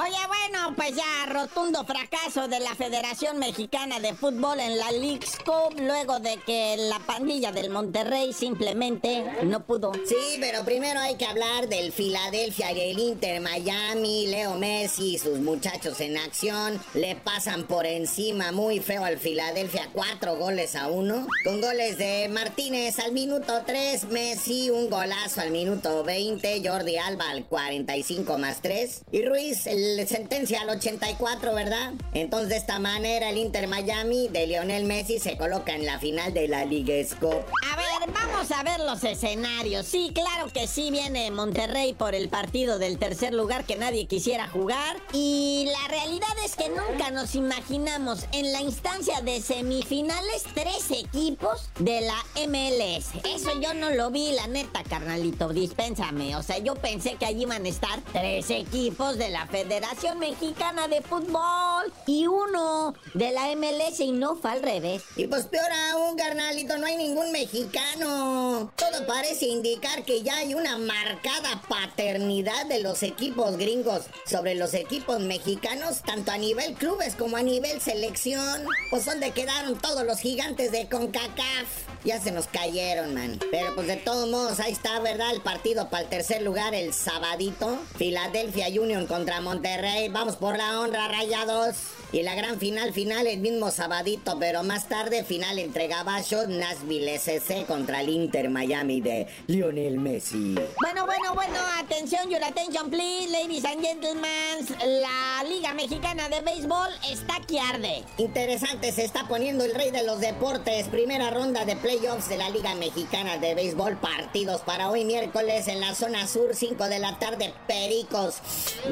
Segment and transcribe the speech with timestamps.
[0.00, 5.36] Oye, bueno, pues ya rotundo fracaso de la Federación Mexicana de Fútbol en la League's
[5.44, 9.90] Cup luego de que la pandilla del Monterrey simplemente no pudo.
[10.06, 14.28] Sí, pero primero hay que hablar del Philadelphia y el Inter Miami.
[14.28, 19.90] Leo Messi y sus muchachos en acción le pasan por encima muy feo al Philadelphia,
[19.92, 21.26] cuatro goles a uno.
[21.42, 27.30] Con goles de Martínez al minuto 3, Messi un golazo al minuto 20, Jordi Alba
[27.30, 31.92] al 45 más 3 y Ruiz el sentencia al 84, ¿verdad?
[32.14, 36.32] Entonces de esta manera el Inter Miami de Lionel Messi se coloca en la final
[36.32, 37.44] de la Liga Cup.
[37.70, 39.86] A ver, vamos a ver los escenarios.
[39.86, 44.48] Sí, claro que sí viene Monterrey por el partido del tercer lugar que nadie quisiera
[44.48, 44.96] jugar.
[45.12, 51.70] Y la realidad es que nunca nos imaginamos en la instancia de semifinales tres equipos
[51.78, 52.16] de la
[52.46, 53.10] MLS.
[53.24, 56.36] Eso yo no lo vi, la neta, carnalito, dispénsame.
[56.36, 60.88] O sea, yo pensé que allí iban a estar tres equipos de la Federación Mexicana
[60.88, 65.02] de Fútbol y uno de la MLS y no fue al revés.
[65.16, 67.97] Y pues peor aún, carnalito, no hay ningún mexicano.
[67.98, 74.74] Todo parece indicar que ya hay una marcada paternidad de los equipos gringos sobre los
[74.74, 78.64] equipos mexicanos, tanto a nivel clubes como a nivel selección.
[78.90, 81.88] Pues donde quedaron todos los gigantes de CONCACAF.
[82.04, 83.40] Ya se nos cayeron, man.
[83.50, 85.32] Pero pues de todos modos, ahí está, ¿verdad?
[85.32, 87.78] El partido para el tercer lugar el sabadito.
[87.96, 90.08] Philadelphia Union contra Monterrey.
[90.08, 91.76] Vamos por la honra, rayados.
[92.10, 97.18] Y la gran final, final, el mismo sabadito, pero más tarde, final entre Gabachos, Nashville
[97.18, 100.54] SC contra el Inter Miami de Lionel Messi.
[100.80, 104.66] Bueno, bueno, bueno, atención, your attention please, ladies and gentlemen.
[105.02, 108.04] La Liga Mexicana de Béisbol está que arde.
[108.18, 110.88] Interesante, se está poniendo el rey de los deportes.
[110.88, 113.96] Primera ronda de playoffs de la Liga Mexicana de Béisbol.
[113.96, 117.54] Partidos para hoy miércoles en la zona sur, 5 de la tarde.
[117.66, 118.36] Pericos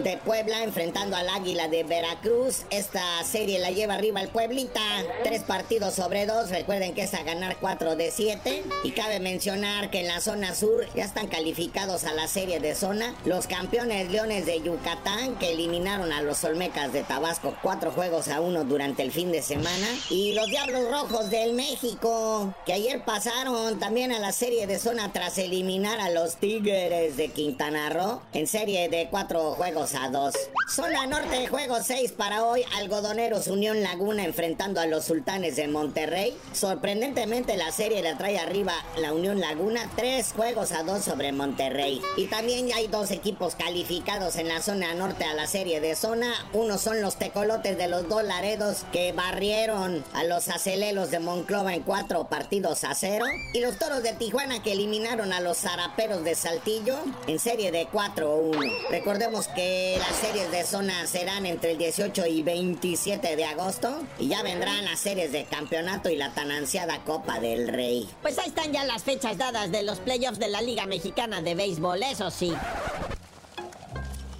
[0.02, 2.64] de Puebla enfrentando al Águila de Veracruz.
[2.70, 4.80] Esta serie la lleva arriba el Pueblita.
[5.22, 6.50] Tres partidos sobre dos.
[6.50, 8.64] Recuerden que es a ganar 4 de 7.
[8.82, 12.74] Y cabe mencionar que en la zona sur ya están calificados a la serie de
[12.74, 18.28] zona los campeones Leones de Yucatán que eliminaron a los Olmecas de Tabasco cuatro juegos
[18.28, 19.86] a uno durante el fin de semana.
[20.10, 25.12] Y los Diablos Rojos del México que ayer pasaron también a la serie de zona
[25.12, 30.34] tras eliminar a los Tigres de Quintana Roo en serie de cuatro juegos a dos.
[30.68, 32.64] Zona norte, juego 6 para hoy.
[32.76, 36.36] Algodoneros Unión Laguna enfrentando a los Sultanes de Monterrey.
[36.52, 38.65] Sorprendentemente la serie la trae arriba
[38.96, 39.88] la Unión Laguna.
[39.96, 42.00] Tres juegos a dos sobre Monterrey.
[42.16, 45.94] Y también ya hay dos equipos calificados en la zona norte a la serie de
[45.94, 46.32] zona.
[46.52, 51.74] Uno son los tecolotes de los dos Laredos que barrieron a los acelelos de Monclova
[51.74, 53.24] en cuatro partidos a cero.
[53.52, 57.86] Y los toros de Tijuana que eliminaron a los zaraperos de Saltillo en serie de
[57.88, 58.88] 4-1.
[58.90, 64.02] Recordemos que las series de zona serán entre el 18 y 27 de agosto.
[64.18, 68.08] Y ya vendrán las series de campeonato y la tan ansiada Copa del Rey.
[68.22, 71.54] Pues ahí están ya las fechas dadas de los playoffs de la Liga Mexicana de
[71.54, 72.54] Béisbol, eso sí.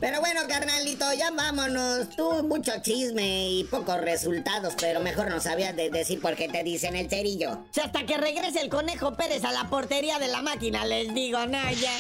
[0.01, 2.09] Pero bueno, carnalito, ya vámonos.
[2.17, 6.63] Tú mucho chisme y pocos resultados, pero mejor no sabías de decir por qué te
[6.63, 7.65] dicen el cerillo.
[7.71, 11.39] Si hasta que regrese el Conejo Pérez a la portería de la máquina, les digo,
[11.47, 11.93] no, ya.